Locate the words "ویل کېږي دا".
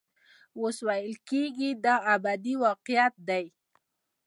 0.87-1.95